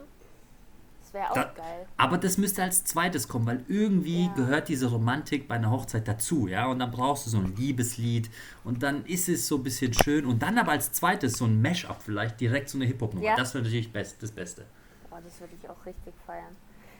[1.12, 1.86] Das wäre auch Da- geil.
[1.96, 4.32] Aber das müsste als zweites kommen, weil irgendwie Ja.
[4.34, 6.66] gehört diese Romantik bei einer Hochzeit dazu, ja?
[6.66, 8.30] Und dann brauchst du so ein Liebeslied
[8.62, 11.60] und dann ist es so ein bisschen schön und dann aber als zweites so ein
[11.60, 13.26] Mash-up vielleicht direkt so eine Hip-Hop-Nummer.
[13.26, 13.34] Ja.
[13.34, 14.64] Das wäre natürlich best, das Beste.
[15.10, 16.54] Oh, das würde ich auch richtig feiern.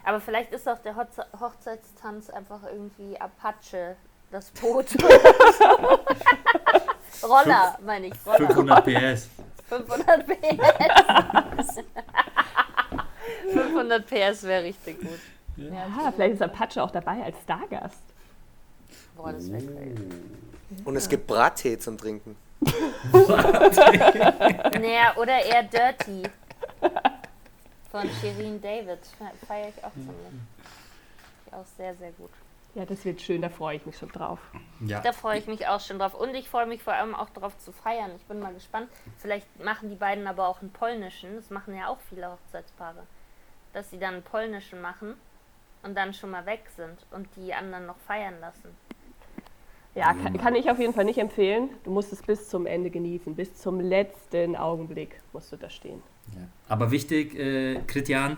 [0.04, 3.96] Aber vielleicht ist auch der Hochze Hochzeitstanz einfach irgendwie Apache,
[4.32, 4.86] das Boot.
[7.22, 8.14] Roller, meine ich.
[8.26, 8.46] Roller.
[8.48, 9.28] 500 PS.
[9.68, 11.76] 500 PS.
[13.70, 15.18] 500 PS wäre richtig gut.
[15.56, 18.02] Ja, Ah, vielleicht ist Apache auch dabei als Stargast.
[19.16, 19.94] Boah, das wäre geil.
[20.84, 22.36] Und es gibt Brattee zum Trinken.
[24.80, 26.22] Naja, oder eher Dirty.
[27.90, 28.98] Von Shirin David.
[29.46, 30.14] Feiere ich auch ziemlich.
[31.46, 32.30] Ich auch sehr, sehr gut.
[32.74, 34.38] Ja, das wird schön, da freue ich mich schon drauf.
[34.86, 35.00] Ja.
[35.00, 36.14] Da freue ich mich auch schon drauf.
[36.14, 38.12] Und ich freue mich vor allem auch darauf zu feiern.
[38.16, 38.88] Ich bin mal gespannt.
[39.18, 41.34] Vielleicht machen die beiden aber auch einen polnischen.
[41.34, 43.02] Das machen ja auch viele Hochzeitspaare.
[43.72, 45.14] Dass sie dann einen polnischen machen
[45.82, 48.68] und dann schon mal weg sind und die anderen noch feiern lassen.
[49.94, 51.70] Ja, kann, kann ich auf jeden Fall nicht empfehlen.
[51.82, 53.34] Du musst es bis zum Ende genießen.
[53.34, 56.02] Bis zum letzten Augenblick musst du da stehen.
[56.34, 56.42] Ja.
[56.68, 58.36] Aber wichtig, äh, Christian,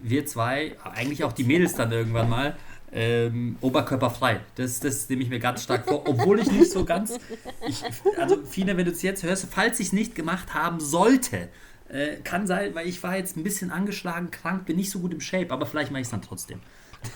[0.00, 2.56] wir zwei, eigentlich auch die Mädels dann irgendwann mal,
[2.92, 4.40] ähm, oberkörperfrei.
[4.54, 7.18] Das, das nehme ich mir ganz stark vor, obwohl ich nicht so ganz.
[7.66, 7.82] Ich,
[8.18, 11.48] also, Fine, wenn du es jetzt hörst, falls ich es nicht gemacht haben sollte,
[11.92, 15.12] äh, kann sein, weil ich war jetzt ein bisschen angeschlagen, krank, bin nicht so gut
[15.12, 16.60] im Shape, aber vielleicht mache ich es dann trotzdem.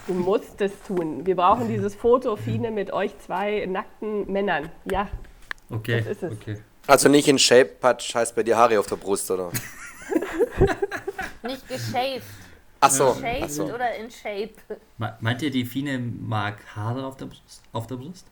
[0.07, 1.25] Du musst es tun.
[1.27, 4.69] Wir brauchen dieses Foto, Fine, mit euch zwei nackten Männern.
[4.91, 5.09] Ja,
[5.69, 5.99] Okay.
[5.99, 6.33] Das ist es.
[6.33, 6.59] okay.
[6.87, 9.51] Also nicht in Shape, Patsch, heißt bei dir Haare auf der Brust, oder?
[11.43, 12.23] Nicht geshaved.
[12.81, 13.17] Ach so.
[13.43, 13.65] Ach so.
[13.65, 14.53] oder in Shape.
[14.99, 17.63] Me- Meint ihr, die Fine mag Haare auf der Brust?
[17.73, 18.27] Auf der Brust?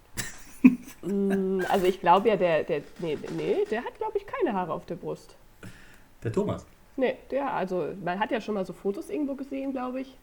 [1.68, 4.86] also ich glaube ja, der, der, nee, nee, der hat, glaube ich, keine Haare auf
[4.86, 5.34] der Brust.
[6.24, 6.66] Der Thomas.
[6.96, 10.16] Nee, der, also man hat ja schon mal so Fotos irgendwo gesehen, glaube ich.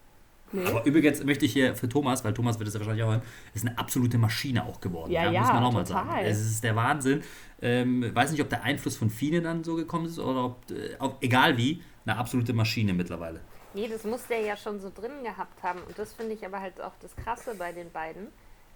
[0.52, 0.66] Nee.
[0.66, 3.22] Aber übrigens möchte ich hier für Thomas, weil Thomas wird es ja wahrscheinlich auch hören,
[3.54, 5.10] ist eine absolute Maschine auch geworden.
[5.10, 6.06] Ja, ja, muss man auch mal total.
[6.06, 6.24] sagen.
[6.24, 7.22] Es ist der Wahnsinn.
[7.62, 10.96] Ähm, weiß nicht, ob der Einfluss von Fine dann so gekommen ist oder ob, äh,
[10.98, 13.40] ob egal wie, eine absolute Maschine mittlerweile.
[13.74, 15.80] Nee, das muss der ja schon so drin gehabt haben.
[15.88, 18.28] Und das finde ich aber halt auch das Krasse bei den beiden,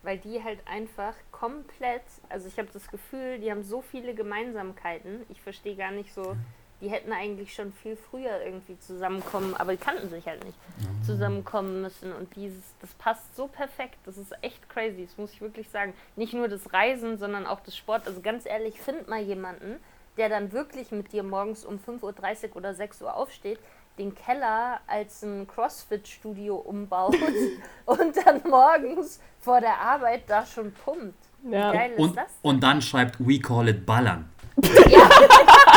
[0.03, 5.23] weil die halt einfach komplett, also ich habe das Gefühl, die haben so viele Gemeinsamkeiten.
[5.29, 6.37] Ich verstehe gar nicht so,
[6.81, 10.59] die hätten eigentlich schon viel früher irgendwie zusammenkommen, aber die kannten sich halt nicht,
[11.07, 12.13] zusammenkommen müssen.
[12.13, 15.95] Und dieses, das passt so perfekt, das ist echt crazy, das muss ich wirklich sagen.
[16.17, 18.07] Nicht nur das Reisen, sondern auch das Sport.
[18.07, 19.77] Also ganz ehrlich, find mal jemanden,
[20.19, 23.59] der dann wirklich mit dir morgens um 5.30 Uhr oder 6 Uhr aufsteht,
[23.99, 27.17] den Keller als ein CrossFit-Studio umbaut
[27.87, 31.15] und dann morgens vor der Arbeit da schon pumpt.
[31.43, 31.73] Wie Ja.
[31.73, 32.33] geil ist Und, das?
[32.43, 34.29] und dann schreibt We call it Ballern.
[34.89, 35.09] Ja,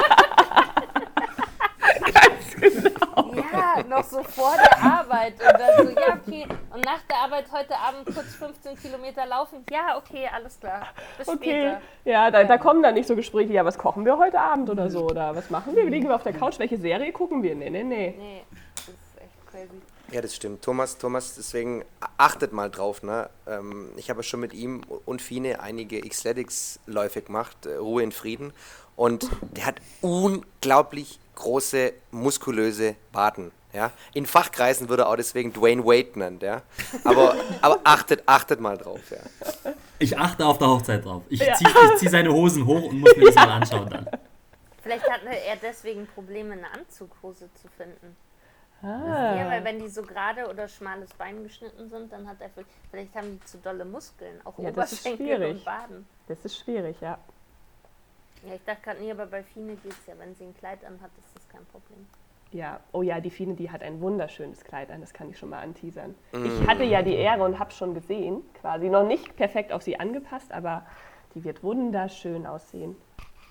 [3.87, 5.33] noch so vor der Arbeit.
[5.33, 6.45] Und dann so, ja, okay.
[6.73, 9.63] Und nach der Arbeit heute Abend kurz 15 Kilometer laufen.
[9.71, 10.87] Ja, okay, alles klar.
[11.17, 11.37] Bis Okay,
[11.69, 11.81] später.
[12.05, 14.89] ja, da, da kommen dann nicht so Gespräche, ja, was kochen wir heute Abend oder
[14.89, 15.85] so, oder was machen wir?
[15.85, 17.55] Liegen wir auf der Couch, welche Serie gucken wir?
[17.55, 18.15] Nee, nee, nee.
[18.17, 18.43] Nee,
[18.75, 19.81] das ist echt crazy.
[20.11, 20.63] Ja, das stimmt.
[20.63, 21.85] Thomas, Thomas, deswegen
[22.17, 23.03] achtet mal drauf.
[23.03, 23.29] Ne?
[23.47, 28.51] Ähm, ich habe schon mit ihm und Fine einige Xletics-Läufe gemacht, äh, Ruhe in Frieden.
[28.95, 33.51] Und der hat unglaublich große, muskulöse Waden.
[33.73, 33.91] Ja?
[34.13, 36.43] In Fachkreisen würde er auch deswegen Dwayne Wade nennt.
[36.43, 36.61] Ja?
[37.03, 38.99] Aber, aber achtet, achtet mal drauf.
[39.11, 39.71] Ja?
[39.99, 41.23] Ich achte auf der Hochzeit drauf.
[41.29, 41.53] Ich Ja.
[41.55, 44.07] ziehe ich zieh seine Hosen hoch und muss mir das mal anschauen dann.
[44.81, 48.15] Vielleicht hatte er deswegen Probleme, eine Anzughose zu finden.
[48.81, 49.35] Ah.
[49.35, 52.69] Ja, weil wenn die so gerade oder schmales Bein geschnitten sind, dann hat er vielleicht,
[52.89, 55.57] vielleicht haben die zu dolle Muskeln, auch Ja, das ist Oberschenkel schwierig.
[55.57, 56.07] und Waden.
[56.29, 57.17] Das ist schwierig, ja.
[58.47, 60.83] Ja, ich dachte gerade, nee, aber bei Fine geht es ja, wenn sie ein Kleid
[60.85, 62.07] anhat, ist das kein Problem.
[62.51, 65.49] Ja, oh ja, die Fine, die hat ein wunderschönes Kleid an, das kann ich schon
[65.49, 66.15] mal anteasern.
[66.31, 69.99] Ich hatte ja die Ehre und habe schon gesehen, quasi noch nicht perfekt auf sie
[69.99, 70.85] angepasst, aber
[71.35, 72.95] die wird wunderschön aussehen.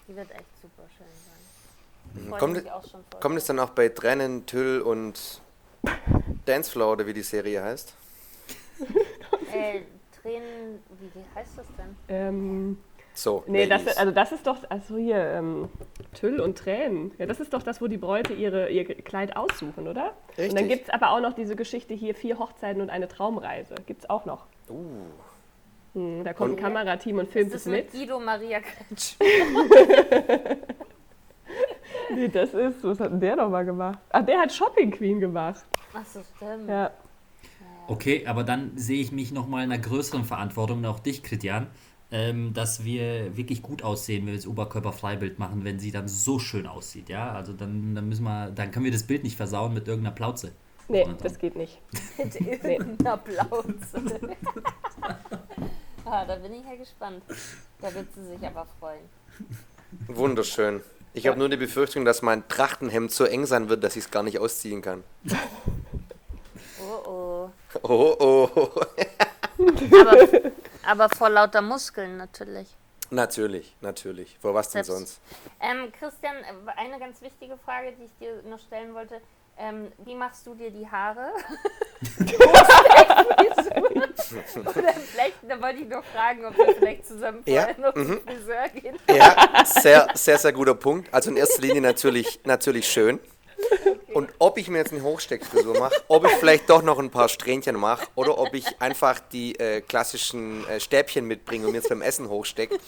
[0.09, 2.29] Die wird echt super schön sein.
[2.29, 5.43] Freue Kommt, mich auch schon voll kommt es dann auch bei Tränen, Tüll und
[6.47, 7.95] Dancefloor oder wie die Serie heißt?
[9.53, 9.83] Äh,
[10.21, 11.97] Tränen, wie heißt das denn?
[12.09, 12.79] Ähm,
[13.21, 13.43] So.
[13.49, 15.69] nee, das, also das ist doch, also hier, ähm,
[16.15, 17.11] Tüll und Tränen.
[17.19, 20.13] Ja, das ist doch das, wo die Bräute ihre, ihr Kleid aussuchen, oder?
[20.37, 20.69] Und dann Richtig.
[20.69, 23.75] gibt es aber auch noch diese Geschichte hier, vier Hochzeiten und eine Traumreise.
[23.87, 24.47] Gibt es auch noch.
[24.71, 24.85] Uh.
[25.95, 28.03] Hm, da kommt Und- ein Kamerateam und filmt Das es ist mit mit.
[28.03, 29.17] Guido Maria Kretsch.
[32.15, 33.99] Nee, das ist, was hat denn der nochmal gemacht?
[34.11, 35.65] Ach, der hat Shopping Queen gemacht.
[35.93, 36.69] Achso, stimmt.
[36.69, 36.91] Ja.
[37.87, 41.67] Okay, aber dann sehe ich mich nochmal in einer größeren Verantwortung, und auch dich, Christian,
[42.11, 46.39] ähm, dass wir wirklich gut aussehen, wenn wir das Oberkörperfreibild machen, wenn sie dann so
[46.39, 47.33] schön aussieht, ja?
[47.33, 50.53] Also dann, dann müssen wir, dann können wir das Bild nicht versauen mit irgendeiner Plauze.
[50.89, 51.79] Nee, Und- das geht nicht.
[52.19, 53.65] Mit irgendeinem Applaus.
[56.05, 57.23] ah, da bin ich ja gespannt.
[57.81, 59.05] Da wird sie sich aber freuen.
[60.07, 60.81] Wunderschön.
[61.15, 64.11] Ich habe nur die Befürchtung, dass mein Trachtenhemd so eng sein wird, dass ich es
[64.11, 65.03] gar nicht ausziehen kann.
[66.81, 67.51] Oh oh.
[67.83, 68.49] Oh, oh.
[69.59, 70.53] Aber,
[70.89, 72.69] aber vor lauter Muskeln natürlich.
[73.11, 74.37] natürlich, natürlich.
[74.41, 75.21] Vor was denn Selbst- sonst?
[75.61, 76.35] Ähm, Christian,
[76.77, 79.21] eine ganz wichtige Frage, die ich dir noch stellen wollte.
[79.61, 81.31] Ähm, wie machst du dir die Haare?
[84.65, 88.69] Oder vielleicht, da wollte ich noch fragen, ob wir vielleicht zusammen Ja, noch zum Friseur
[88.69, 88.97] gehen.
[89.09, 91.13] Ja, sehr, sehr, sehr guter Punkt.
[91.13, 93.19] Also in erster Linie natürlich, natürlich schön.
[94.49, 97.77] Ob ich mir jetzt eine Hochsteckfrisur mache, ob ich vielleicht doch noch ein paar Strähnchen
[97.77, 102.01] mache oder ob ich einfach die äh, klassischen äh, Stäbchen mitbringe und mir jetzt beim
[102.01, 102.79] Essen hochstecke,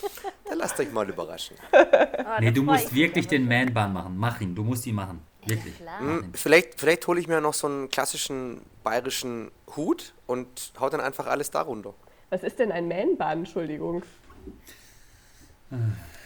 [0.49, 1.59] da lasst euch mal überraschen.
[1.70, 1.79] Oh,
[2.40, 4.16] Nee, du musst ich wirklich den Man-Bahn machen.
[4.16, 5.20] Mach ihn, du musst ihn machen.
[5.44, 5.75] Wirklich.
[5.99, 6.33] Hm.
[6.33, 11.27] Vielleicht, vielleicht hole ich mir noch so einen klassischen bayerischen Hut und hau dann einfach
[11.27, 11.92] alles darunter.
[12.31, 14.03] Was ist denn ein Man-Bun, Entschuldigung?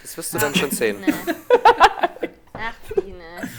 [0.01, 0.99] Das wirst du dann schon sehen.
[1.05, 1.13] Nee.
[2.53, 3.51] Ach, Fine.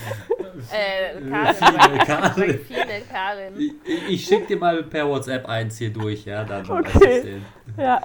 [0.72, 1.98] Äh, Karin.
[2.00, 2.60] Karin.
[2.60, 3.54] Fine, Karin.
[3.60, 6.84] Ich, ich schicke dir mal per WhatsApp eins hier durch, ja, dann Okay.
[6.86, 7.46] weißt du's sehen.
[7.78, 8.02] Ja.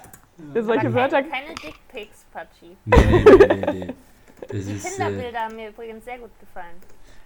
[0.54, 1.22] Solche Aber Wörter.
[1.22, 2.76] keine, keine Dickpics, Patschi.
[2.86, 3.94] Nee, nee, nee, nee, nee.
[4.48, 6.74] Das Die ist, äh, Kinderbilder haben mir übrigens sehr gut gefallen.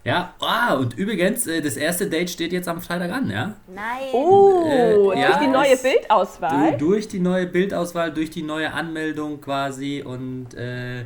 [0.02, 3.54] ja, ah, und übrigens, äh, das erste Date steht jetzt am Freitag an, ja?
[3.68, 4.08] Nein.
[4.12, 6.72] Oh, Äh, durch ja, die neue Bildauswahl.
[6.72, 11.04] Du, durch die neue Bildauswahl, durch die neue Anmeldung quasi und äh,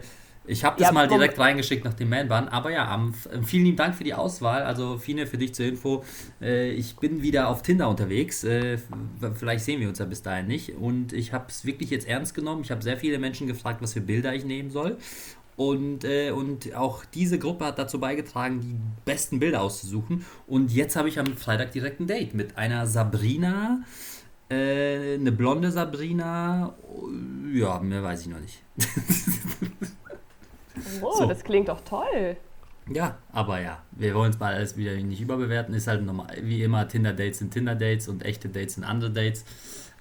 [0.49, 2.49] ich habe das Ja, mal direkt reingeschickt nach dem Man-Ban.
[2.49, 4.63] Aber ja, am, vielen lieben Dank für die Auswahl.
[4.63, 6.05] Also Fine, für dich zur Info.
[6.41, 8.45] Äh, ich bin wieder auf Tinder unterwegs.
[8.45, 8.79] Äh,
[9.35, 10.77] vielleicht sehen wir uns ja bis dahin nicht.
[10.77, 12.63] Und ich habe es wirklich jetzt ernst genommen.
[12.63, 14.97] Ich habe sehr viele Menschen gefragt, was für Bilder ich nehmen soll.
[15.57, 20.25] Und, äh, und auch diese Gruppe hat dazu beigetragen, die besten Bilder auszusuchen.
[20.47, 23.83] Und jetzt habe ich am Freitag direkt ein Date mit einer Sabrina,
[24.49, 26.75] äh, eine blonde Sabrina.
[27.53, 28.63] Ja, mehr weiß ich noch nicht.
[31.03, 31.27] Oh, So.
[31.27, 32.37] das klingt doch toll.
[32.91, 35.75] Ja, aber ja, wir wollen es mal alles wieder nicht überbewerten.
[35.75, 39.45] Ist halt normal, wie immer, Tinder-Dates sind Tinder-Dates und echte Dates sind andere Dates.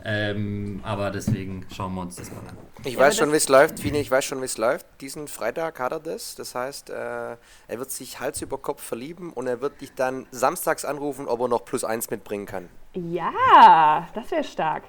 [0.05, 2.57] Ähm, aber deswegen schauen wir uns das mal an.
[2.85, 3.79] Ich Ja, weiß schon, wie es läuft.
[3.79, 4.85] Fine, ich weiß schon, wie es läuft.
[5.01, 6.35] Diesen Freitag hat er das.
[6.35, 7.37] Das heißt, äh, er
[7.79, 11.47] wird sich Hals über Kopf verlieben und er wird dich dann samstags anrufen, ob er
[11.47, 12.69] noch plus eins mitbringen kann.
[12.93, 14.83] Ja, das wäre stark.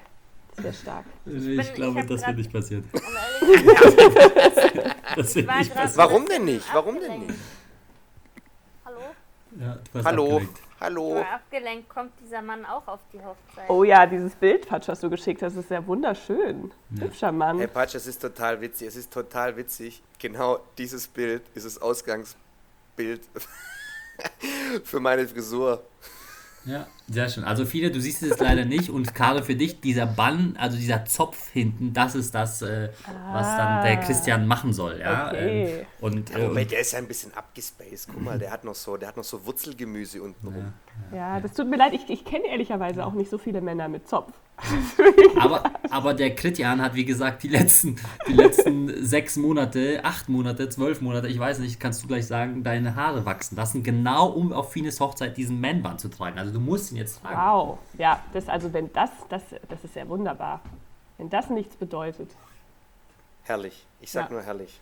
[0.61, 1.05] Wäre stark.
[1.25, 2.83] Ich, ich glaube, hab das wird nicht passieren.
[2.93, 3.65] Ehrlich
[5.15, 5.91] Das wird nicht passieren.
[5.95, 6.73] Warum denn nicht?
[6.73, 7.39] Warum denn nicht?
[8.85, 8.99] Hallo?
[9.59, 10.59] Ja, du warst Hallo, abgelenkt.
[10.59, 11.15] Ich hallo.
[11.15, 11.89] war abgelenkt.
[11.89, 13.69] Kommt dieser Mann auch auf die Hochzeit?
[13.69, 16.71] Oh ja, dieses Bild, Patsch, was du geschickt hast, ist ja wunderschön.
[16.97, 17.57] Hübscher Mann.
[17.57, 18.87] Hey Patsch, es ist total witzig.
[18.87, 20.01] Es ist total witzig.
[20.19, 23.21] Genau dieses Bild ist das Ausgangsbild
[24.83, 25.83] für meine Frisur.
[26.65, 27.43] Ja, sehr schön.
[27.43, 30.77] Also viele, du siehst es jetzt leider nicht und Karl für dich, dieser Bann, also
[30.77, 32.89] dieser Zopf hinten, das ist das, äh,
[33.31, 35.27] was dann der Christian machen soll, ja.
[35.27, 35.79] Okay.
[35.79, 38.07] Ähm, und, äh, Ja, und der ist ja ein bisschen abgespaced.
[38.11, 40.73] Guck mal, der hat noch so, der hat noch so Wurzelgemüse unten rum.
[41.13, 44.07] Ja, das tut mir leid, ich, ich kenne ehrlicherweise auch nicht so viele Männer mit
[44.07, 44.33] Zopf.
[45.39, 47.95] aber, aber der Christian hat, wie gesagt, die letzten,
[48.27, 52.63] die letzten sechs Monate, acht Monate, zwölf Monate, ich weiß nicht, kannst du gleich sagen,
[52.63, 56.37] deine Haare wachsen lassen, genau um auf Fines Hochzeit diesen Man-Band zu tragen.
[56.37, 57.35] Also du musst ihn jetzt tragen.
[57.69, 57.77] Wow.
[57.97, 60.61] Ja, das, also wenn das, das, das ist ja wunderbar.
[61.17, 62.29] Wenn das nichts bedeutet.
[63.43, 63.85] Herrlich.
[63.99, 64.33] Ich sag Ja.
[64.35, 64.79] nur herrlich.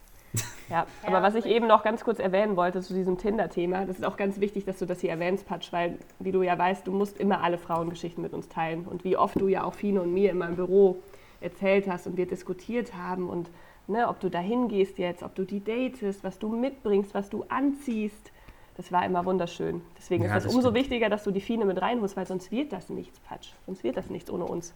[0.69, 4.03] Ja, aber was ich eben noch ganz kurz erwähnen wollte zu diesem Tinder-Thema, das ist
[4.03, 6.91] auch ganz wichtig, dass du das hier erwähnst, Patsch, weil, wie du ja weißt, du
[6.91, 8.86] musst immer alle Frauengeschichten mit uns teilen.
[8.86, 10.97] Und wie oft du ja auch Fine und mir in meinem Büro
[11.39, 13.49] erzählt hast und wir diskutiert haben und
[13.88, 17.45] ne, ob du da hingehst jetzt, ob du die datest, was du mitbringst, was du
[17.47, 18.32] anziehst.
[18.77, 19.81] Das war immer wunderschön.
[19.97, 20.83] Deswegen Ja, ist das umso stimmt.
[20.83, 23.49] wichtiger, dass du die Fine mit reinholst, weil sonst wird das nichts, Patsch.
[23.65, 24.73] Sonst wird das nichts ohne uns.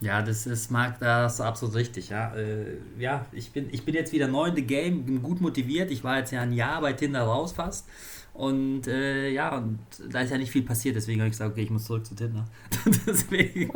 [0.00, 2.34] Ja, das ist, mag das absolut richtig, ja.
[2.34, 5.90] Äh, ja, ich bin, ich bin jetzt wieder neu in the game, bin gut motiviert.
[5.92, 7.86] Ich war jetzt ja ein Jahr bei Tinder raus fast.
[8.34, 11.62] Und äh, ja, und da ist ja nicht viel passiert, deswegen habe ich gesagt, okay,
[11.64, 12.46] ich muss zurück zu Tinder.
[13.06, 13.70] deswegen,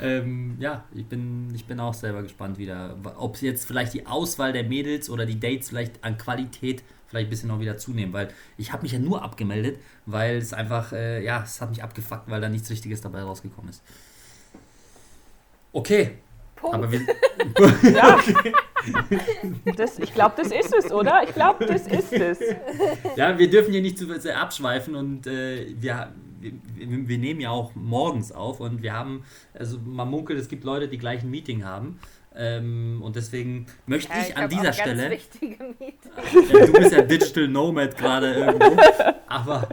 [0.00, 4.52] ähm, ja, ich bin, ich bin auch selber gespannt wieder, ob jetzt vielleicht die Auswahl
[4.52, 6.82] der Mädels oder die Dates vielleicht an Qualität
[7.12, 10.54] vielleicht ein bisschen noch wieder zunehmen, weil ich habe mich ja nur abgemeldet, weil es
[10.54, 13.82] einfach, äh, ja, es hat mich abgefuckt, weil da nichts Richtiges dabei rausgekommen ist.
[15.74, 16.12] Okay,
[16.56, 16.74] Punkt.
[16.74, 17.00] aber wir,
[19.76, 21.22] Das, ich glaube, das ist es, oder?
[21.22, 22.38] Ich glaube, das ist es.
[23.16, 26.52] Ja, wir dürfen hier nicht zu sehr abschweifen und äh, wir, wir,
[27.08, 30.88] wir nehmen ja auch morgens auf und wir haben, also man munkelt, es gibt Leute,
[30.88, 32.00] die gleich ein Meeting haben.
[32.34, 37.48] Ähm, und deswegen möchte Ja, ich, an hab dieser Stelle, ja, du bist ja Digital
[37.48, 38.80] Nomad gerade irgendwo,
[39.26, 39.68] aber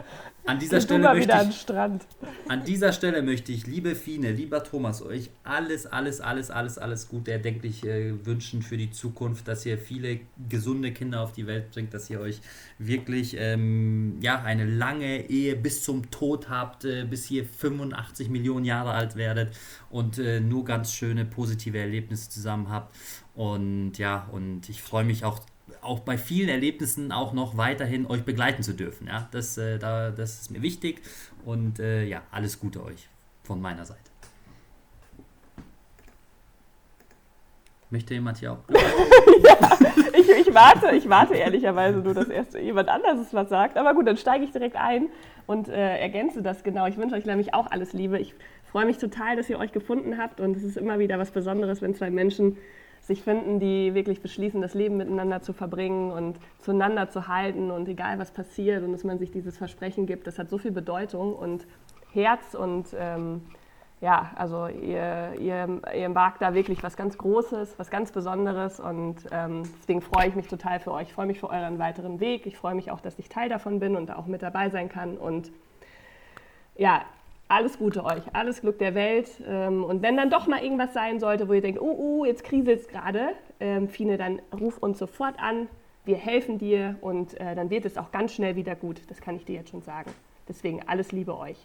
[0.46, 2.06] an dieser Stelle möchte an ich, Strand.
[2.48, 7.08] an dieser Stelle möchte ich, liebe Fine, lieber Thomas, euch alles, alles, alles, alles, alles
[7.08, 11.70] Gute erdenklich äh, wünschen für die Zukunft, dass ihr viele gesunde Kinder auf die Welt
[11.70, 12.40] bringt, dass ihr euch
[12.78, 18.64] wirklich ähm, ja, eine lange Ehe bis zum Tod habt, äh, bis ihr 85 Millionen
[18.64, 19.54] Jahre alt werdet
[19.90, 22.96] und äh, nur ganz schöne positive Erlebnisse zusammen habt.
[23.34, 25.40] Und ja, und ich freue mich auch
[25.82, 29.06] auch bei vielen Erlebnissen auch noch weiterhin euch begleiten zu dürfen.
[29.06, 31.02] Ja, das, äh, da, das ist mir wichtig
[31.44, 33.08] und äh, ja, alles Gute euch
[33.42, 34.00] von meiner Seite.
[37.90, 38.58] Möchte jemand hier auch?
[40.12, 43.78] Ich, ich, warte, ich warte ehrlicherweise nur, dass erst jemand anderes was sagt.
[43.78, 45.08] Aber gut, dann steige ich direkt ein
[45.46, 46.86] und äh, ergänze das genau.
[46.86, 48.18] Ich wünsche euch nämlich auch alles Liebe.
[48.18, 48.34] Ich
[48.70, 51.80] freue mich total, dass ihr euch gefunden habt und es ist immer wieder was Besonderes,
[51.80, 52.58] wenn zwei Menschen
[53.10, 57.88] sich finden, die wirklich beschließen, das Leben miteinander zu verbringen und zueinander zu halten und
[57.88, 61.34] egal was passiert und dass man sich dieses Versprechen gibt, das hat so viel Bedeutung
[61.34, 61.66] und
[62.12, 63.42] Herz und ähm,
[64.00, 69.16] ja, also ihr, ihr, ihr wagt da wirklich was ganz Großes, was ganz Besonderes und
[69.32, 71.08] ähm, deswegen freue ich mich total für euch.
[71.08, 72.46] Ich freue mich für euren weiteren Weg.
[72.46, 74.88] Ich freue mich auch, dass ich Teil davon bin und da auch mit dabei sein
[74.88, 75.50] kann und
[76.76, 77.02] ja,
[77.50, 79.28] alles Gute euch, alles Glück der Welt.
[79.46, 82.44] Ähm, und wenn dann doch mal irgendwas sein sollte, wo ihr denkt, oh, oh jetzt
[82.44, 85.68] kriselt es gerade, ähm, Fine, dann ruf uns sofort an.
[86.04, 89.02] Wir helfen dir und äh, dann wird es auch ganz schnell wieder gut.
[89.08, 90.12] Das kann ich dir jetzt schon sagen.
[90.48, 91.58] Deswegen alles Liebe euch.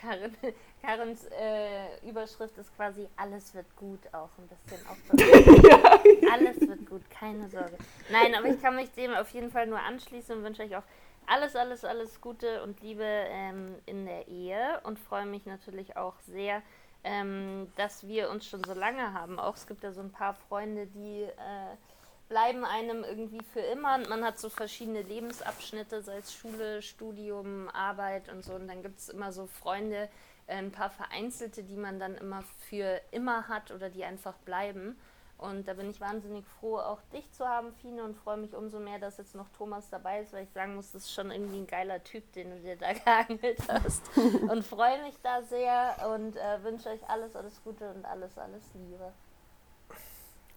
[0.00, 0.32] Karin,
[0.82, 7.02] Karins äh, Überschrift ist quasi alles wird gut auch ein bisschen auch Alles wird gut,
[7.10, 7.76] keine Sorge.
[8.10, 10.84] Nein, aber ich kann mich dem auf jeden Fall nur anschließen und wünsche euch auch
[11.28, 16.14] alles, alles, alles Gute und Liebe ähm, in der Ehe und freue mich natürlich auch
[16.26, 16.62] sehr,
[17.04, 19.38] ähm, dass wir uns schon so lange haben.
[19.38, 21.76] Auch es gibt ja so ein paar Freunde, die äh,
[22.28, 27.68] bleiben einem irgendwie für immer und man hat so verschiedene Lebensabschnitte, sei es Schule, Studium,
[27.70, 28.54] Arbeit und so.
[28.54, 30.08] Und dann gibt es immer so Freunde,
[30.46, 34.98] äh, ein paar vereinzelte, die man dann immer für immer hat oder die einfach bleiben.
[35.38, 38.80] Und da bin ich wahnsinnig froh, auch dich zu haben, Fine, und freue mich umso
[38.80, 41.58] mehr, dass jetzt noch Thomas dabei ist, weil ich sagen muss, das ist schon irgendwie
[41.58, 42.92] ein geiler Typ, den du dir da
[43.28, 44.02] geangelt hast.
[44.48, 48.64] und freue mich da sehr und äh, wünsche euch alles, alles Gute und alles, alles
[48.74, 49.12] Liebe.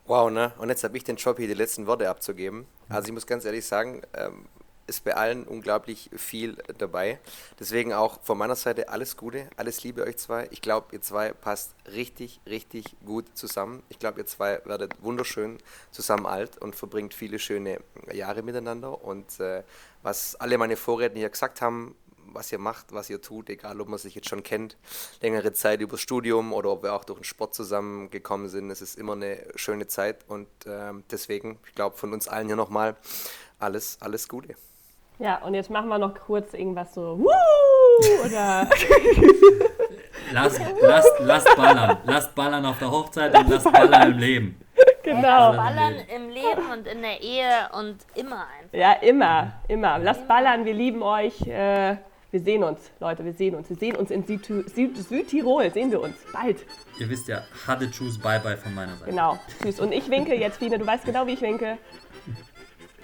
[0.06, 0.52] Wow, ne?
[0.58, 2.66] Und jetzt habe ich den Job, hier die letzten Worte abzugeben.
[2.90, 4.48] Also ich muss ganz ehrlich sagen, ähm,
[4.88, 7.20] ist bei allen unglaublich viel dabei.
[7.60, 10.48] Deswegen auch von meiner Seite alles Gute, alles Liebe euch zwei.
[10.52, 13.84] Ich glaube, ihr zwei passt richtig, richtig gut zusammen.
[13.90, 15.58] Ich glaube, ihr zwei werdet wunderschön
[15.92, 17.80] zusammen alt und verbringt viele schöne
[18.12, 19.04] Jahre miteinander.
[19.04, 19.64] Und äh,
[20.02, 21.96] was alle meine Vorredner hier gesagt haben,
[22.34, 24.78] was ihr macht, was ihr tut, egal ob man sich jetzt schon kennt,
[25.22, 28.70] längere Zeit über Studium oder ob wir auch durch den Sport zusammengekommen sind.
[28.72, 32.56] Es ist immer eine schöne Zeit und äh, deswegen, ich glaube, von uns allen hier
[32.56, 32.96] nochmal
[33.60, 34.56] alles, alles Gute.
[35.22, 38.26] Ja, und jetzt machen wir noch kurz irgendwas so, Woo!
[38.26, 38.68] oder.
[40.34, 41.98] lasst, lasst, lasst ballern.
[42.06, 44.62] Lasst ballern auf der Hochzeit und lasst ballern im Leben.
[45.04, 45.54] Genau.
[45.54, 48.74] Ballern im Leben und in der Ehe und immer einfach.
[48.74, 50.00] Ja, immer, immer.
[50.00, 51.40] Lasst ballern, wir lieben euch.
[51.42, 51.98] Äh,
[52.32, 53.70] wir sehen uns, Leute, wir sehen uns.
[53.70, 56.16] Wir sehen uns in Südtirol, Süd Südtirol sehen wir uns.
[56.34, 56.66] Bald.
[56.98, 59.12] Ihr wisst ja, hatte Tschüss, bye bye von meiner Seite.
[59.12, 59.80] Genau, tschüss.
[59.80, 61.78] Und ich winke jetzt, Fine, du weißt genau, wie ich winke.